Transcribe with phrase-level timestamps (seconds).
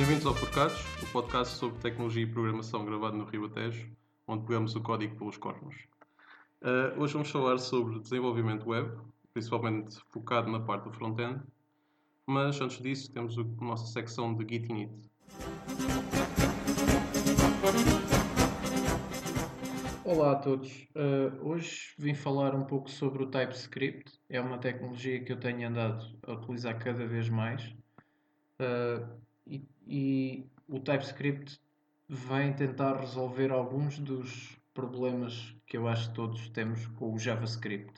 [0.00, 3.86] Bem-vindos ao Porcados, o podcast sobre tecnologia e programação gravado no Rio Atejo,
[4.26, 5.76] onde pegamos o código pelos cornos.
[6.62, 8.96] Uh, hoje vamos falar sobre desenvolvimento web,
[9.34, 11.42] principalmente focado na parte do front-end,
[12.26, 14.90] mas antes disso temos a nossa secção de Git Init.
[20.02, 20.88] Olá a todos.
[20.96, 24.18] Uh, hoje vim falar um pouco sobre o TypeScript.
[24.30, 27.62] É uma tecnologia que eu tenho andado a utilizar cada vez mais.
[28.58, 29.20] Uh,
[29.86, 31.60] e, o TypeScript
[32.08, 37.92] vem tentar resolver alguns dos problemas que eu acho que todos temos com o JavaScript.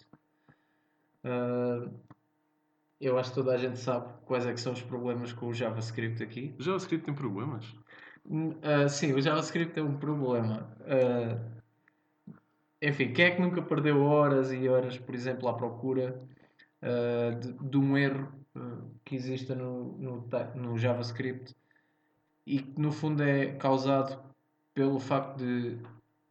[1.24, 1.92] Uh,
[3.00, 6.22] eu acho que toda a gente sabe quais é são os problemas com o JavaScript
[6.22, 6.54] aqui.
[6.58, 7.66] O JavaScript tem problemas?
[8.24, 10.74] Uh, sim, o JavaScript é um problema.
[10.80, 11.62] Uh,
[12.80, 16.20] enfim, quem é que nunca perdeu horas e horas, por exemplo, à procura
[17.40, 18.28] de, de, um erro
[19.04, 21.54] que exista no, no, no, JavaScript
[22.46, 24.18] e que no fundo é causado
[24.74, 25.78] pelo facto de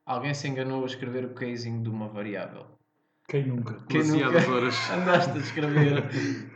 [0.05, 2.65] alguém se enganou a escrever o casing de uma variável.
[3.27, 3.75] Quem nunca?
[3.87, 4.91] Quem nunca horas.
[4.91, 6.03] andaste a escrever,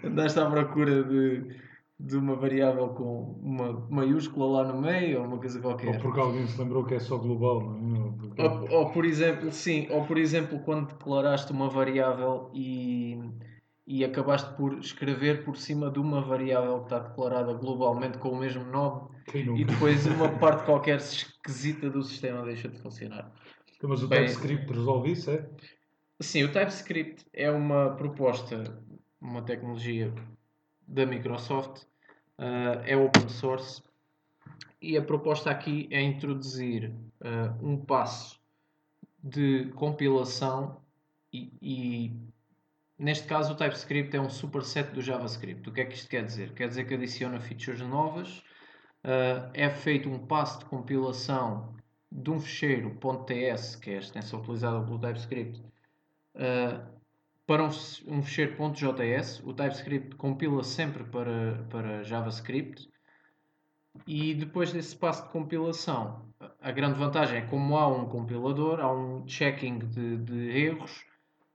[0.04, 1.66] andaste à procura de
[2.00, 5.96] de uma variável com uma maiúscula lá no meio ou uma coisa qualquer.
[5.96, 8.12] Ou porque alguém se lembrou que é só global, não é?
[8.18, 8.42] Porque...
[8.42, 13.18] Ou, ou, por exemplo, sim, ou por exemplo, quando declaraste uma variável e,
[13.88, 18.38] e acabaste por escrever por cima de uma variável que está declarada globalmente com o
[18.38, 23.32] mesmo nome e depois uma parte qualquer esquisita do sistema deixa de funcionar.
[23.76, 25.48] Então, mas o Bem, TypeScript resolve isso, é?
[26.20, 28.82] Sim, o TypeScript é uma proposta,
[29.22, 30.14] uma tecnologia
[30.88, 31.84] da Microsoft,
[32.40, 33.84] uh, é open source
[34.82, 38.40] e a proposta aqui é introduzir uh, um passo
[39.24, 40.80] de compilação
[41.34, 42.12] e, e,
[42.98, 45.70] neste caso o TypeScript é um superset do JavaScript.
[45.70, 46.54] O que é que isto quer dizer?
[46.54, 48.40] Quer dizer que adiciona features novas,
[49.04, 51.76] uh, é feito um passo de compilação
[52.12, 55.62] de um fecheiro .ts, que é a extensão utilizada pelo TypeScript,
[56.36, 56.96] uh,
[57.46, 57.70] para um,
[58.08, 62.90] um fecheiro .js, o TypeScript compila sempre para, para JavaScript
[64.08, 68.92] e depois desse passo de compilação, a grande vantagem é como há um compilador, há
[68.92, 71.06] um checking de, de erros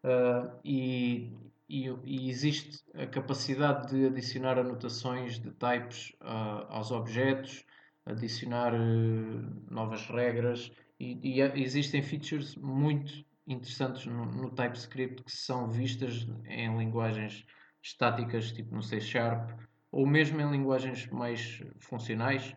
[0.04, 1.32] uh, e,
[1.68, 7.64] e, e, existe a capacidade de adicionar anotações de types uh, aos objetos,
[8.04, 15.70] adicionar uh, novas regras e, e, existem features muito interessantes no, no, TypeScript que são
[15.70, 17.46] vistas em linguagens
[17.82, 19.50] estáticas, tipo no C Sharp,
[19.90, 22.54] ou mesmo em linguagens mais funcionais,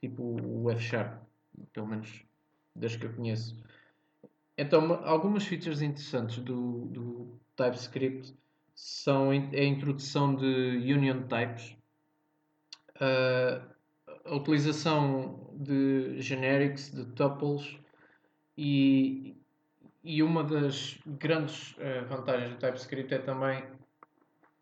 [0.00, 1.22] tipo o F Sharp,
[1.72, 2.24] pelo menos
[2.74, 3.63] das que eu conheço.
[4.56, 8.34] Então, algumas features interessantes do, do TypeScript
[8.74, 10.44] são a introdução de
[10.92, 11.76] union types,
[14.24, 17.78] a utilização de generics, de tuples
[18.56, 19.36] e,
[20.02, 23.64] e uma das grandes uh, vantagens do TypeScript é também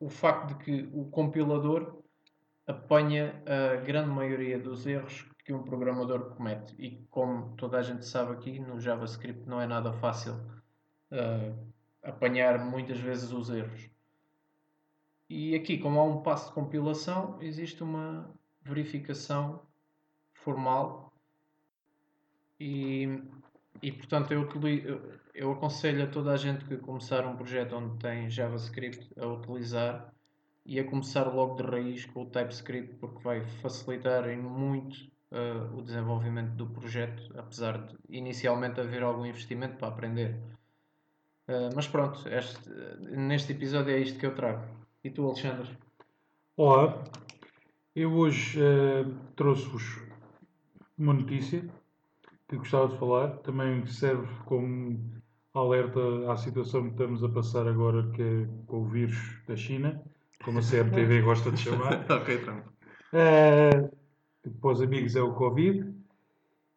[0.01, 2.03] o facto de que o compilador
[2.67, 6.75] apanha a grande maioria dos erros que um programador comete.
[6.79, 10.35] E como toda a gente sabe aqui, no JavaScript não é nada fácil
[11.11, 11.73] uh,
[12.03, 13.91] apanhar muitas vezes os erros.
[15.29, 18.31] E aqui, como há um passo de compilação, existe uma
[18.63, 19.63] verificação
[20.35, 21.13] formal
[22.59, 23.23] e,
[23.81, 24.49] e portanto eu,
[25.35, 30.13] eu aconselho a toda a gente que começar um projeto onde tem JavaScript a utilizar
[30.65, 35.77] e a começar logo de raiz com o TypeScript porque vai facilitar em muito uh,
[35.77, 40.37] o desenvolvimento do projeto, apesar de inicialmente haver algum investimento para aprender.
[41.49, 42.71] Uh, mas pronto, este,
[43.01, 44.63] neste episódio é isto que eu trago.
[45.03, 45.69] E tu, Alexandre?
[46.57, 47.03] Olá,
[47.97, 50.01] eu hoje uh, trouxe-vos
[50.97, 51.65] uma notícia
[52.49, 55.01] que gostava de falar, também serve como
[55.55, 56.01] alerta
[56.31, 60.03] à situação que estamos a passar agora, que é com o vírus da China,
[60.45, 62.05] como a CMTV gosta de chamar.
[62.11, 62.67] ok, Trump.
[63.13, 64.02] Uh,
[64.61, 65.93] para os amigos é o Covid.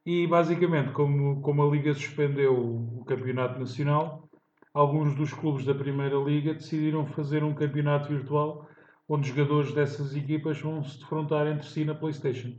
[0.06, 4.30] E basicamente, como, como a Liga suspendeu o campeonato nacional,
[4.74, 8.68] alguns dos clubes da Primeira Liga decidiram fazer um campeonato virtual
[9.08, 12.54] onde jogadores dessas equipas vão se defrontar entre si na PlayStation.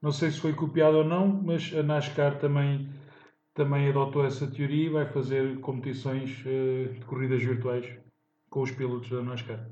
[0.00, 2.88] Não sei se foi copiado ou não, mas a NASCAR também
[3.54, 7.98] também adotou essa teoria e vai fazer competições uh, de corridas virtuais
[8.48, 9.68] com os pilotos da NASCAR.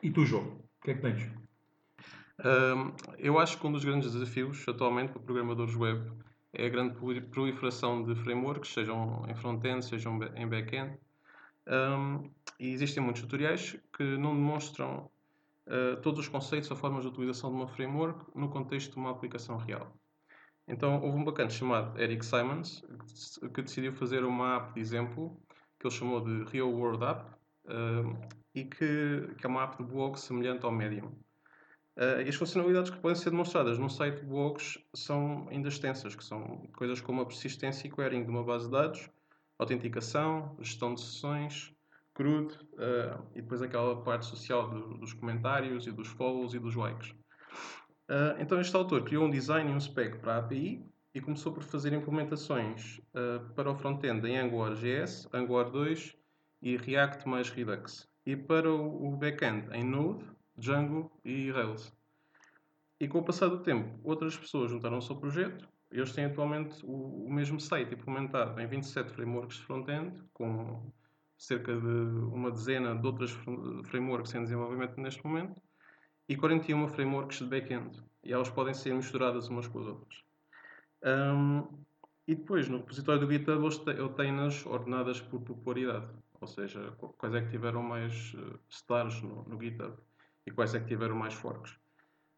[0.00, 1.43] E tu, João, o que é que tens?
[3.18, 6.10] Eu acho que um dos grandes desafios atualmente para programadores web
[6.52, 6.94] é a grande
[7.30, 10.98] proliferação de frameworks, sejam em front-end, sejam em back-end.
[12.58, 15.10] E existem muitos tutoriais que não demonstram
[15.66, 19.10] uh, todos os conceitos ou formas de utilização de uma framework no contexto de uma
[19.10, 19.92] aplicação real.
[20.66, 22.82] Então, houve um bacana chamado Eric Simons
[23.52, 25.38] que decidiu fazer uma app de exemplo
[25.78, 27.30] que ele chamou de Real World App
[28.54, 31.12] e que, que, é uma app de blog semelhante ao Medium.
[31.96, 36.16] Uh, e as funcionalidades que podem ser demonstradas num site de blogs são ainda extensas,
[36.16, 39.08] que são coisas como a persistência e querying de uma base de dados,
[39.58, 41.72] autenticação, gestão de sessões,
[42.12, 46.74] CRUD uh, e depois aquela parte social do, dos comentários e dos follows e dos
[46.74, 47.10] likes.
[48.10, 51.52] Uh, então este autor criou um design e um spec para a API e começou
[51.52, 53.00] por fazer implementações
[53.54, 56.12] para o front-end em AngularJS, Angular 2
[56.60, 58.08] e React mais Redux.
[58.26, 60.24] E para o back-end em Node,
[60.56, 61.92] Django e Rails.
[63.00, 65.68] E com o passar do tempo, outras pessoas juntaram-se ao projeto.
[65.90, 70.92] Eles têm atualmente o, o mesmo site implementado em 27 frameworks front-end, com
[71.36, 73.30] cerca de uma dezena de outras
[73.84, 75.60] frameworks em desenvolvimento neste momento
[76.28, 78.02] e 41 frameworks de back-end.
[78.22, 80.24] E elas podem ser misturadas umas com as outras.
[81.04, 81.84] Um,
[82.26, 83.62] e depois, no repositório do GitHub,
[83.98, 86.08] eu tenho-nas ordenadas por popularidade.
[86.40, 89.94] Ou seja, quais é que tiveram mais uh, stars no, no, GitHub
[90.46, 91.72] e quais é que tiveram mais forks.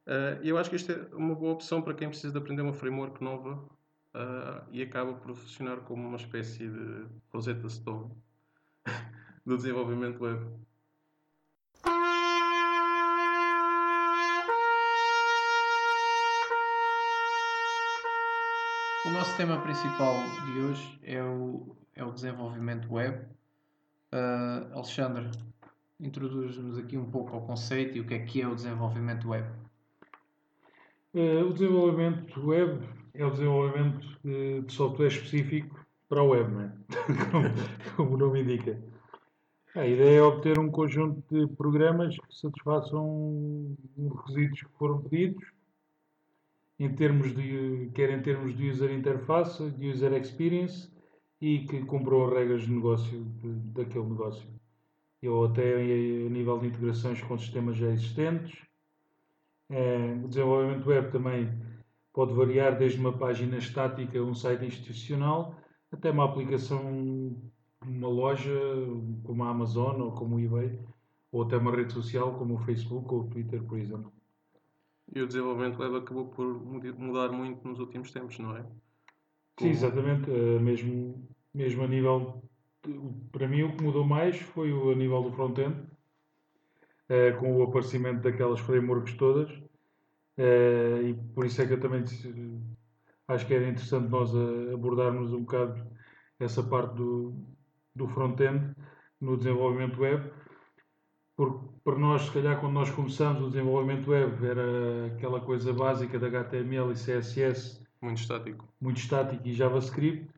[0.07, 2.73] Uh, eu acho que isto é uma boa opção para quem precisa de aprender uma
[2.73, 3.55] framework nova
[4.15, 8.13] uh, e acaba por funcionar como uma espécie de Rosetta Stone
[9.45, 10.47] do desenvolvimento web.
[19.07, 23.25] O nosso tema principal de hoje é o, é o desenvolvimento web.
[24.13, 25.31] Uh, Alexandre,
[26.01, 29.49] introduz-nos aqui um pouco ao conceito e o que é que é o desenvolvimento web.
[31.15, 36.61] Uh, o desenvolvimento web é o desenvolvimento de, de software específico para a web, não
[36.61, 36.73] é?
[37.31, 37.49] como,
[37.97, 38.79] como o nome indica.
[39.75, 45.45] A ideia é obter um conjunto de programas que satisfaçam os requisitos que foram pedidos,
[46.79, 50.91] em termos de, quer em termos de user interface, de user experience,
[51.41, 54.49] e que cumpram as regras de negócio de, daquele negócio.
[55.23, 58.57] Ou até a nível de integrações com sistemas já existentes.
[59.69, 61.51] É, o desenvolvimento web também
[62.13, 65.57] pode variar desde uma página estática um site institucional
[65.93, 67.37] até uma aplicação,
[67.85, 68.53] uma loja
[69.25, 70.79] como a Amazon ou como o eBay,
[71.33, 74.13] ou até uma rede social como o Facebook ou o Twitter, por exemplo.
[75.15, 76.47] E o desenvolvimento web acabou por
[76.99, 78.67] mudar muito nos últimos tempos, não é?
[79.59, 80.31] Sim, exatamente.
[80.31, 82.43] Uh, mesmo, mesmo a nível.
[83.33, 87.63] Para mim, o que mudou mais foi o, a nível do front-end, uh, com o
[87.63, 89.51] aparecimento daquelas frameworks todas.
[90.39, 92.05] Uh, e por isso é que eu também
[93.29, 94.31] acho que era interessante nós
[94.73, 95.87] abordarmos um bocado
[96.39, 97.35] essa parte do,
[97.95, 98.75] do front-end
[99.21, 100.31] no desenvolvimento web,
[101.37, 106.19] porque para nós, se calhar, quando nós começamos o desenvolvimento web, era aquela coisa básica
[106.19, 107.87] de HTML e CSS.
[108.01, 108.67] Muito estático.
[108.81, 110.29] Muito estático e JavaScript.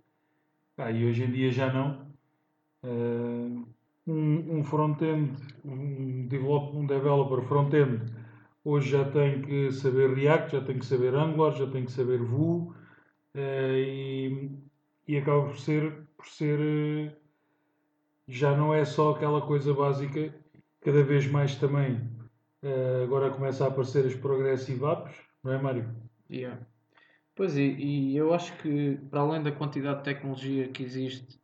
[0.76, 2.07] Ah, e hoje em dia já não.
[2.84, 3.66] Uh,
[4.06, 5.32] um, um front-end,
[5.64, 8.02] um, develop, um developer front-end,
[8.64, 12.18] hoje já tem que saber React, já tem que saber Angular, já tem que saber
[12.18, 12.72] Vue,
[13.34, 14.50] Uh, e,
[15.06, 17.12] e acaba por ser, por ser uh,
[18.26, 20.34] já não é só aquela coisa básica,
[20.80, 22.08] cada vez mais também
[23.04, 25.14] agora começa a aparecer as progressive apps,
[25.44, 25.94] não é Mário?
[26.28, 26.60] Yeah.
[27.34, 31.40] Pois e, e eu acho que para além da quantidade de tecnologia que existe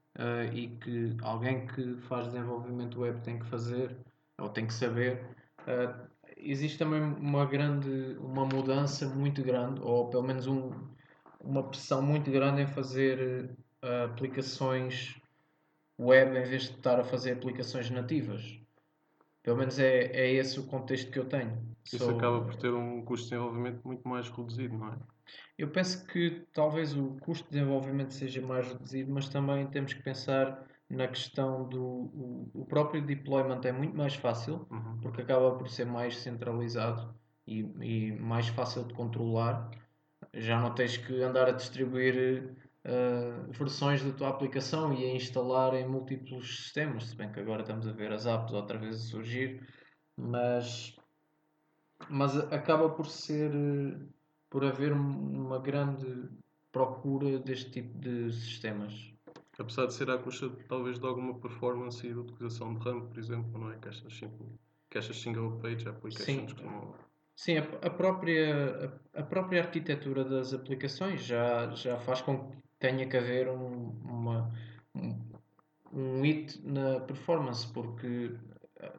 [0.52, 3.97] e que alguém que faz desenvolvimento web tem que fazer
[4.38, 5.25] ou tem que saber,
[6.37, 10.73] existe também uma grande, uma mudança muito grande, ou pelo menos um,
[11.40, 13.50] uma pressão muito grande em fazer
[13.83, 15.16] uh, aplicações
[15.99, 18.61] web em vez de estar a fazer aplicações nativas.
[19.44, 21.56] Pelo menos é, é esse o contexto que eu tenho.
[21.84, 22.16] Isso Sou...
[22.16, 24.96] acaba por ter um custo de desenvolvimento muito mais reduzido, não é?
[25.58, 30.02] Eu penso que talvez o custo de desenvolvimento seja mais reduzido, mas também temos que
[30.02, 34.98] pensar na questão do o, o próprio deployment é muito mais fácil uhum.
[35.00, 37.14] porque acaba por ser mais centralizado
[37.46, 39.70] e, e mais fácil de controlar
[40.34, 42.54] já não tens que andar a distribuir
[42.85, 47.62] uh, versões da tua aplicação e a instalar em múltiplos sistemas, se bem que agora
[47.62, 49.67] estamos a ver as apps outra vez a surgir,
[50.17, 50.97] mas,
[52.09, 53.50] mas acaba por ser
[54.50, 56.29] por haver uma grande
[56.71, 59.12] procura deste tipo de sistemas.
[59.59, 63.19] Apesar de ser à custa talvez de alguma performance e de utilização de RAM, por
[63.19, 63.79] exemplo, não é?
[63.79, 63.88] Que
[64.99, 66.47] estas single page applications Sim.
[66.47, 66.95] costumam
[67.37, 73.09] Sim, a, própria, a, a, própria arquitetura das aplicações já, já faz com que tenha
[73.09, 74.53] que haver um, uma,
[74.95, 75.19] um,
[75.91, 78.37] um hit na performance, porque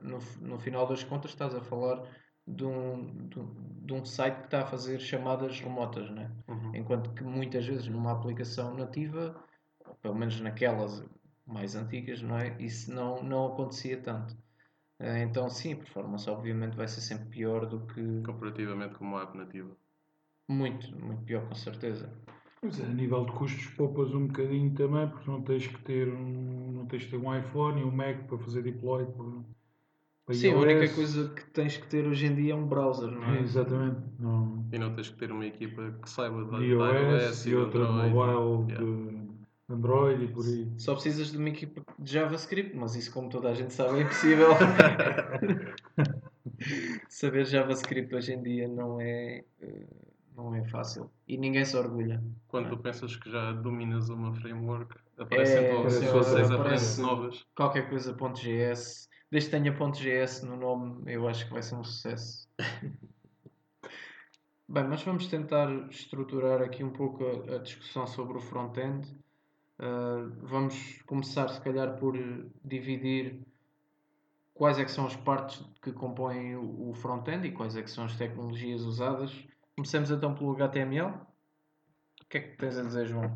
[0.01, 2.01] no, no final das contas estás a falar
[2.47, 3.39] de um, de,
[3.85, 6.31] de um site que está a fazer chamadas remotas, né?
[6.47, 6.75] Uhum.
[6.75, 9.35] enquanto que muitas vezes numa aplicação nativa,
[10.01, 11.03] pelo menos naquelas
[11.45, 12.55] mais antigas, não é?
[12.59, 14.35] isso não, não acontecia tanto.
[14.99, 18.01] Eh, Então, sim, a performance obviamente vai ser sempre pior do que.
[18.25, 19.75] Comparativamente com uma app nativa.
[20.47, 22.11] Muito, muito pior, com certeza.
[22.65, 26.71] Mas a nível de custos poupas um bocadinho também, porque não tens que ter um,
[26.73, 29.25] não tens que ter um iPhone e um Mac para fazer deploy para,
[30.25, 30.95] para Sim, a única iOS.
[30.95, 33.39] coisa que tens que ter hoje em dia é um browser, não é?
[33.41, 33.97] Exatamente.
[34.19, 34.65] Não.
[34.71, 37.55] E não tens que ter uma equipa que saiba da, De da iOS e e
[37.55, 38.13] outra de Android.
[38.13, 38.95] mobile, Yeah.
[39.67, 40.71] de Android e por aí.
[40.77, 44.01] Só precisas de uma equipa de JavaScript, mas isso, como toda a gente sabe, é
[44.03, 44.47] impossível.
[47.09, 49.85] Saber JavaScript hoje em dia não é, eh,
[50.35, 51.09] não é fácil.
[51.27, 52.23] E ninguém se orgulha.
[52.47, 57.45] Quando tu pensas que já dominas uma framework, aparecem É, todas as aparece- aparecem novas.
[57.55, 61.83] Qualquer coisa .gs, desde que tenha .gs no nome, eu acho que vai ser um
[61.83, 62.47] sucesso.
[64.67, 69.07] Bem, mas vamos tentar estruturar aqui um pouco a, a discussão sobre o front-end.
[69.77, 72.17] Uh, vamos começar, se calhar, por
[72.63, 73.41] dividir
[74.55, 77.91] quais é que são as partes que compõem o, o front-end e quais é que
[77.91, 79.45] são as tecnologias usadas.
[79.75, 81.07] Comecemos então pelo HTML.
[82.21, 83.35] O que é que tens a dizer, João?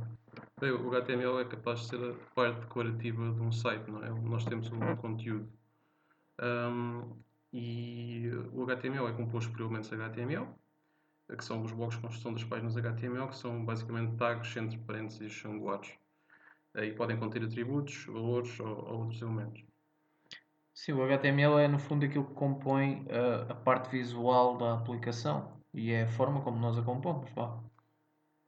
[0.59, 4.09] Bem, o HTML é capaz de ser a parte decorativa de um site, não é?
[4.09, 5.51] Nós temos um conteúdo.
[6.37, 7.11] Ahm,
[7.51, 10.47] e o HTML é composto por elementos HTML,
[11.27, 15.43] que são os blocos de construção das páginas HTML, que são basicamente tags entre parênteses
[15.43, 15.91] angulados.
[16.75, 19.61] E podem conter atributos, valores ou, ou outros elementos.
[20.73, 25.58] Sim, o HTML é no fundo aquilo que compõe a, a parte visual da aplicação
[25.73, 27.29] e é a forma como nós a compomos.
[27.31, 27.59] Vá.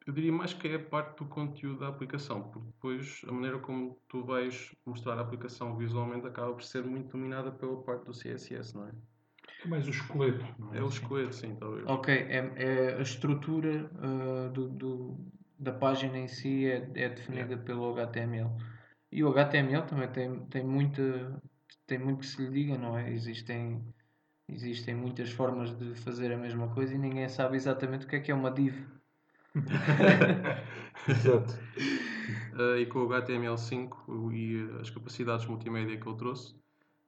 [0.05, 3.59] Eu diria mais que é a parte do conteúdo da aplicação, porque depois a maneira
[3.59, 8.13] como tu vais mostrar a aplicação visualmente acaba por ser muito dominada pela parte do
[8.13, 8.91] CSS, não é?
[9.63, 10.43] É mais o esqueleto.
[10.57, 11.87] não É o esqueleto, sim, talvez.
[11.87, 15.17] Ok, é, é a estrutura ah, do, do-
[15.59, 18.49] da página em si é, é definida pelo HTML.
[19.11, 21.39] E o HTML também tem, tem, muita,
[21.85, 23.11] tem muito que se lhe diga, não é?
[23.11, 23.83] Existem,
[24.51, 28.19] existem muitas formas de fazer a mesma coisa e ninguém sabe exatamente o que é
[28.19, 28.75] que é uma div.
[31.07, 31.53] Exato.
[32.53, 36.55] Uh, e com o HTML5 o- e as capacidades multimédia que ele trouxe,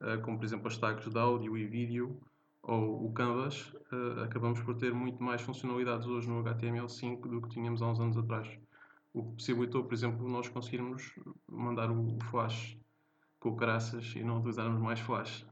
[0.01, 2.19] uh, como por exemplo as tags de áudio e vídeo
[2.61, 7.49] ou o Canvas, uh, acabamos por ter muito mais funcionalidades hoje no HTML5 do que
[7.49, 8.47] tínhamos há uns anos atrás.
[9.13, 11.13] O que possibilitou, por exemplo, nós conseguirmos
[11.47, 12.77] mandar o Flash
[13.39, 15.45] com caraças e não utilizarmos mais Flash.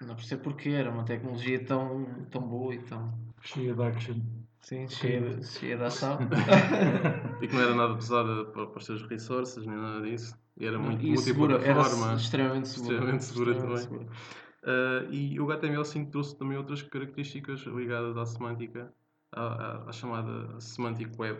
[0.00, 4.16] Não percebo porquê, era uma tecnologia tão, tão boa e tão Cheia de action.
[4.60, 6.18] sim, cheia, de- cheia de ação.
[7.40, 10.36] E que não era nada pesada para, para os seus resources, nem nada disso.
[10.56, 12.14] E era muito e segura, era multiplataforma.
[12.16, 12.94] extremamente segura.
[12.94, 14.08] extremamente segura Extremamente também.
[14.08, 14.16] segura.
[14.66, 18.92] Uh, e o HTML5 trouxe também outras características ligadas à semântica,
[19.32, 21.38] à, à- à chamada semantic web,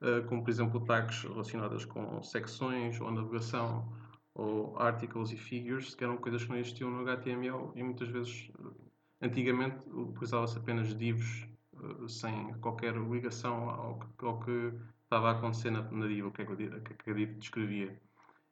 [0.00, 3.92] uh, como por exemplo tags relacionadas com secções ou navegação,
[4.36, 8.50] ou articles e figures, que eram coisas que não existiam no HTML e muitas vezes,
[8.58, 8.74] uh,
[9.20, 14.72] antigamente, utilizava-se apenas divs uh, sem qualquer ligação ao que, ao que
[15.04, 17.38] estava a acontecer na, na div, o que é que a que é a div
[17.38, 17.98] descrevia.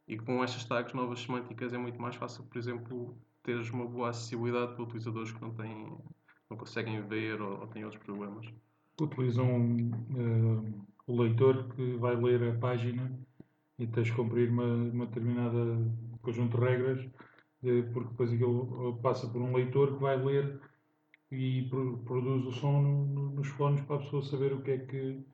[0.08, 4.08] E com estas tags novas semânticas é muito mais fácil, por exemplo, teres uma boa
[4.08, 5.98] acessibilidade para utilizadores que não têm,
[6.50, 8.46] não conseguem ver ou, ou têm outros problemas.
[9.00, 13.10] Utilizam um, eh, o leitor que vai ler a página
[13.78, 15.58] e tens de cumprir uma, uma determinada
[16.22, 17.00] conjunto de regras,
[17.64, 20.60] eh, porque depois aquilo eh, passa por um leitor que vai ler
[21.30, 24.70] e pro- produz o som no- no- nos fones para a pessoa saber o que
[24.70, 25.24] é que, o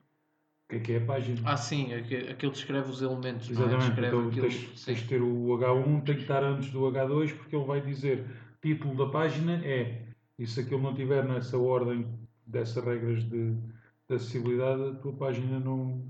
[0.69, 1.39] que, é, que é a página.
[1.45, 3.51] Ah, sim, aque- aquilo descreve os elementos, é?
[3.51, 4.47] Exatamente, Descreve então aquilo.
[4.47, 7.81] tens, tens de ter o H1, tem que estar antes do H2, porque ele vai
[7.81, 8.25] dizer
[8.61, 10.07] título da página é,
[10.39, 12.07] e se aquilo não estiver nessa ordem
[12.47, 16.03] dessas regras de, de acessibilidade, a tua página não,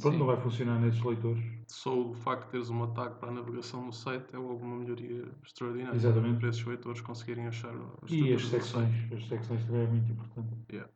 [0.00, 1.42] pronto, não vai funcionar nesses leitores.
[1.66, 4.76] Só o facto de teres uma tag para a navegação no site é logo uma
[4.76, 6.40] melhoria extraordinária Exatamente.
[6.40, 10.88] para esses leitores conseguirem achar as E as secções, as secções também é muito importante.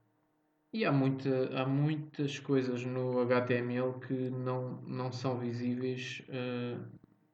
[0.72, 6.78] E há, muita, há muitas coisas no HTML que não, não são visíveis eh,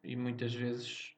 [0.03, 1.15] e muitas vezes,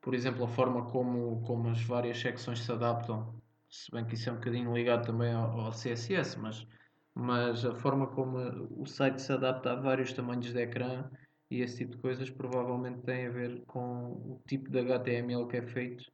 [0.00, 4.28] por exemplo, a forma como, como as várias secções se adaptam, se bem que isso
[4.28, 6.66] é um bocadinho ligado também ao, ao CSS, mas,
[7.14, 8.38] mas a forma como
[8.80, 11.10] o site se adapta a vários tamanhos de ecrã
[11.50, 15.56] e esse tipo de coisas provavelmente tem a ver com o tipo de HTML que
[15.58, 16.04] é feito.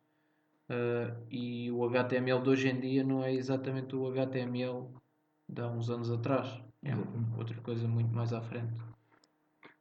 [0.69, 4.89] eh, e o HTML de hoje em dia não é exatamente o HTML
[5.49, 6.61] de há uns anos atrás.
[6.85, 6.93] É
[7.39, 8.75] outra coisa muito mais à frente.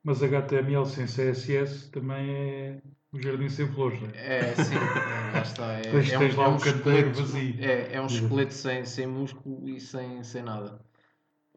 [0.03, 2.81] Mas HTML sem CSS também é
[3.11, 4.51] o jardim sem flores, não é?
[4.51, 5.73] É, sim, é, lá está.
[5.73, 7.55] É, é tens lá um esqueleto- vazio.
[7.59, 10.79] É, é um esqueleto sem, sem músculo e sem, sem nada.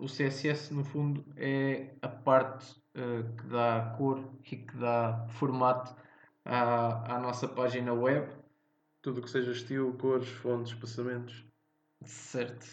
[0.00, 5.94] O CSS, no fundo, é a parte eh, que dá cor e que dá formato
[6.44, 8.32] à, à nossa página web.
[9.02, 11.44] Tudo o que seja estilo, cores, fontes, espaçamentos
[12.04, 12.66] Certo.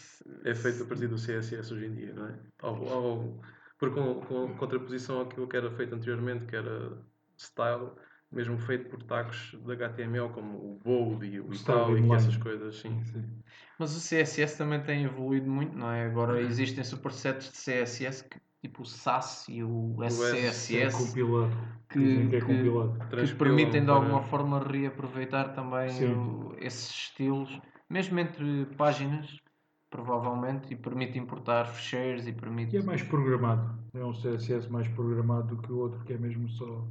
[0.44, 2.38] é feito a partir do CSS hoje em dia, não é?
[2.60, 3.40] Ao, ao,
[3.78, 6.98] por com, com contraposição àquilo que era feito anteriormente, que era
[7.36, 7.92] style,
[8.30, 12.36] mesmo feito por tags de HTML, como o bold e o O italic e essas
[12.36, 13.02] coisas, sim.
[13.04, 13.24] Sim.
[13.78, 16.06] Mas o CSS também tem evoluído muito, não é?
[16.06, 21.56] Agora existem supersets de CSS, que, tipo o SAS e o É SCSS, compilado.
[21.88, 22.98] que, que é que- compilado.
[22.98, 27.58] que Transpilam permitem de alguma forma reaproveitar também o- esses estilos,
[27.88, 29.38] mesmo entre páginas,
[29.88, 32.74] provavelmente, e permite importar ficheiros e permite.
[32.76, 33.78] E é mais programado.
[33.94, 36.86] É um CSS mais programado do que o outro, que é mesmo só.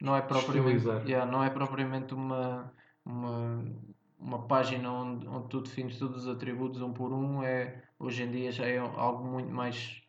[0.00, 2.72] Não, é propriamente, yeah, não é propriamente uma,
[3.04, 3.64] uma,
[4.18, 7.42] uma página onde, onde tu defines todos os atributos um por um.
[7.42, 10.02] É, hoje em dia já é algo muito mais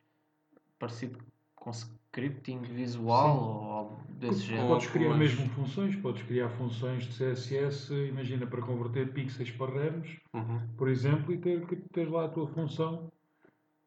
[0.79, 1.19] parecido
[1.55, 3.39] com scripting visual Sim.
[3.39, 4.67] ou algo desse género.
[4.67, 9.71] Podes criar algumas- mesmo funções, podes criar funções de CSS, imagina, para converter pixels para
[9.71, 10.59] revs, Uhum.
[10.77, 13.11] por exemplo, e ter, que teres lá a tua função.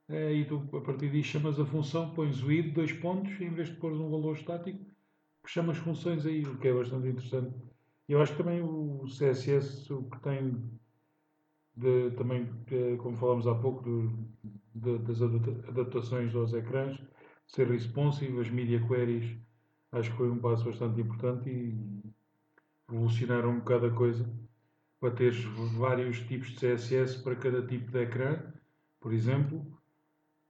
[0.06, 3.48] eh, e tu, a partir disso, chamas a função, pões o id, dois pontos, em
[3.48, 4.78] vez de pôr um valor estático,
[5.50, 7.54] chamas funções aí, o que é bastante interessante.
[8.08, 10.70] Eu acho que também o CSS, o que tem
[11.76, 14.28] de, também, eh, como falámos há pouco, do-
[14.74, 17.00] de- das adapta- adaptações aos ecrãs,
[17.46, 19.36] ser responsive, as media queries,
[19.92, 22.14] acho que foi um passo bastante importante e
[22.88, 24.24] evolucionaram um bocado a coisa
[25.00, 25.42] para teres
[25.76, 28.52] vários tipos de CSS para cada tipo de ecrã,
[29.00, 29.66] por exemplo,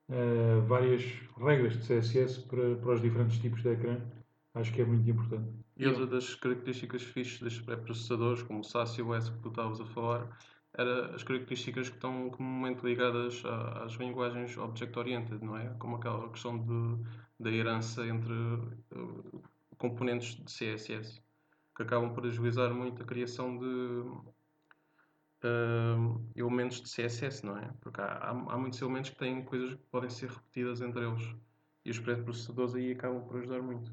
[0.09, 1.03] eh, várias
[1.37, 4.01] regras de CSS para, para os diferentes tipos de ecrã,
[4.55, 5.53] acho que é muito importante.
[5.77, 9.49] E outra das características fixes destes pré-processadores, como o SAS e o S que tu
[9.49, 10.39] estavas a falar,
[10.77, 13.43] era as características que estão comumente ligadas
[13.85, 15.69] às linguagens object-oriented, não é?
[15.79, 17.05] Como aquela questão de,
[17.39, 19.43] da herança entre uh,
[19.79, 21.23] componentes de CSS,
[21.77, 23.65] que acabam por agilizar muito a criação de
[25.45, 27.73] uh, elementos de CSS, não é?
[27.81, 31.35] Porque há, há, há muitos elementos que têm coisas que podem ser repetidas entre eles.
[31.85, 33.93] E os pré-processadores aí acabam por ajudar muito.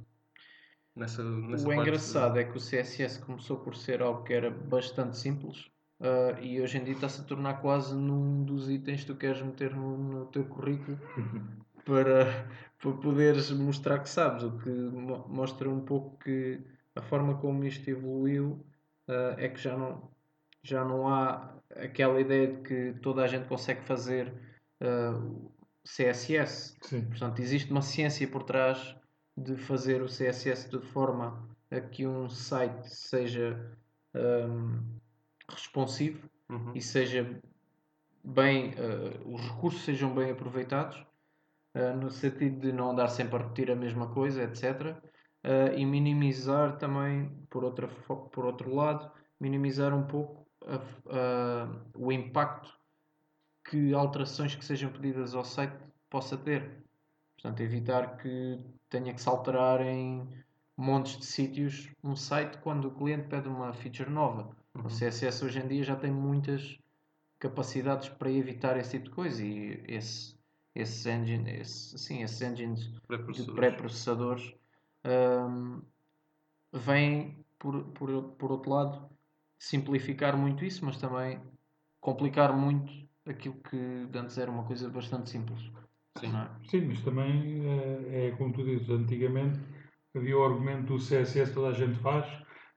[0.95, 4.49] Nessa, nessa O de- engraçado é que o CSS começou por ser algo que era
[4.51, 5.69] bastante simples
[6.01, 9.41] ah, e hoje em dia está-se a tornar quase num dos itens que tu queres
[9.41, 10.97] meter no, no teu currículo
[11.86, 12.25] para,
[12.80, 16.60] para poderes mostrar que sabes, o que mo- mostra um pouco que
[16.95, 18.65] a forma como isto evoluiu
[19.08, 20.12] ah, é que já não,
[20.62, 24.34] já não há aquela ideia de que toda a gente consegue fazer
[24.82, 25.13] ah,
[25.86, 26.75] CSS.
[26.82, 28.95] Sim, Portanto, existe uma ciência por trás
[29.38, 33.78] de fazer o CSS de forma a que um site seja
[34.15, 35.00] hum,
[35.50, 36.74] responsivo Uhum.
[36.76, 37.41] e seja
[38.24, 41.06] bem, eh, os recursos sejam bem aproveitados,
[41.74, 45.02] eh, no sentido de não andar sempre a repetir a mesma coisa, etc.
[45.44, 50.76] eh, e minimizar também, por, outra, por outro lado, minimizar um pouco a
[51.10, 52.80] a- o impacto
[53.70, 55.78] que alterações que sejam pedidas ao site
[56.10, 56.84] possa ter.
[57.36, 58.60] Portanto, evitar que
[58.91, 60.27] tenha que se alterar em
[60.77, 64.56] montes de sítios um site quando o cliente pede uma feature nova.
[64.75, 64.86] Uhum.
[64.86, 66.77] O CSS hoje em dia já tem muitas
[67.39, 70.38] capacidades para evitar esse tipo de coisa e esse,
[70.75, 74.54] esses, engine, esse, sim, esses engines de Pré-processadores.
[75.06, 75.82] hum,
[76.73, 79.10] vêm, por, por, por outro lado,
[79.58, 81.41] simplificar muito isso, mas também
[81.99, 82.91] complicar muito
[83.25, 85.71] aquilo que antes era uma coisa bastante simples.
[86.19, 86.28] Sim.
[86.36, 86.69] é?
[86.69, 89.60] sim, mas também eh, é como tu dizes, antigamente
[90.15, 92.28] havia o argumento do CSS toda a gente faz,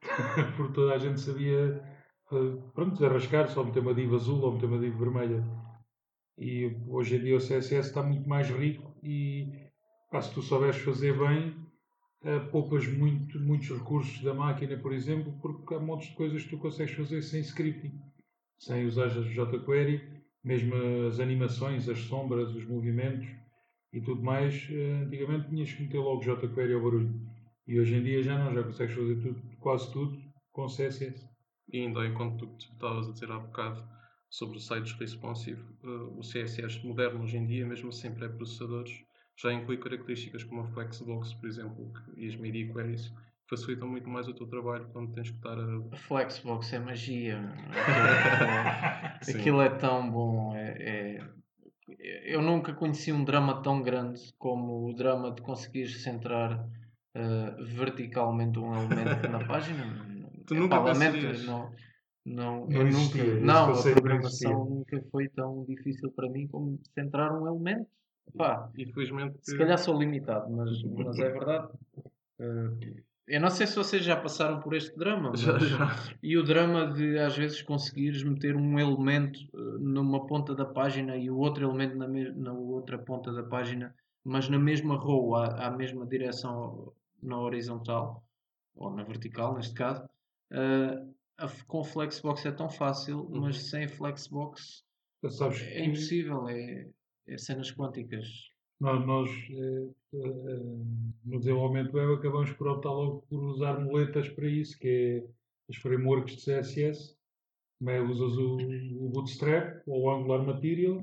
[0.55, 1.81] porque toda a gente sabia
[2.31, 5.43] eh, pronto, desarrascar, só meter uma diva azul ou meter uma diva vermelha.
[6.37, 9.69] E hoje em dia o CSS está muito mais rico e
[10.11, 11.55] pá, se tu souberes fazer bem,
[12.23, 16.49] eh, poupas muito, muitos recursos da máquina, por exemplo, porque há montes de coisas que
[16.49, 17.99] tu consegues fazer sem scripting,
[18.59, 20.14] sem usar jQuery,
[20.45, 20.73] mesmo
[21.07, 23.27] as animações, as sombras, os movimentos
[23.91, 24.67] e tudo mais.
[24.71, 27.13] eh, Antigamente tinhas que meter logo jQuery ao barulho.
[27.67, 30.17] E hoje em dia já não, já consegues fazer tudo, quase tudo
[30.51, 31.27] com CSS.
[31.73, 33.83] E ainda do que tu estavas a dizer há bocado
[34.29, 39.03] sobre sites responsive, eh, o CSS moderno hoje em dia, mesmo sem pré-processadores,
[39.37, 43.15] já inclui características como a Flexbox, por exemplo, e as media queries, que
[43.49, 45.77] facilitam muito mais o teu trabalho quando tens que estar a.
[45.91, 47.39] A Flexbox é magia.
[49.27, 50.55] Aquilo, é tão bom.
[50.55, 51.35] É, é-
[52.25, 56.67] Eu nunca conheci um drama tão grande como o drama de conseguir centrar
[57.13, 59.85] eh, verticalmente um elemento na página.
[60.45, 61.71] Tu nunca Pá, não,
[62.25, 66.79] não, Não eu existia, nunca, não, a programação nunca foi tão difícil para mim como
[66.93, 67.87] centrar um elemento.
[68.35, 69.37] Pá, Infelizmente.
[69.41, 71.69] se calhar sou limitado, mas, mas é verdade.
[72.39, 75.87] Eh, eu não sei se vocês já passaram por este drama, mas, Já, já.
[76.21, 81.17] e o drama de às vezes conseguires meter um elemento eh, numa ponta da página
[81.17, 85.35] e o outro elemento na, me- na outra ponta da página, mas na mesma row,
[85.35, 88.23] à, à mesma direção na horizontal,
[88.75, 90.07] ou na vertical neste caso.
[90.51, 91.05] eh,
[91.37, 94.85] a com Flexbox é tão fácil, mas sem Flexbox
[95.29, 96.87] Sabes é que impossível, é,
[97.27, 98.27] é cenas quânticas.
[98.79, 100.61] nós, nós, eh, eh,
[101.25, 105.27] no desenvolvimento web acabamos por optar logo por usar muletas para isso, que é
[105.69, 107.15] as frameworks de CSS.
[107.79, 111.01] Também usas o, o Bootstrap ou o Angular Material